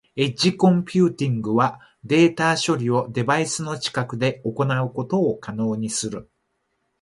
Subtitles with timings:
[0.15, 6.27] エッジコンピューティングはデータ処理をデバイスの近くで行うことを可能にする。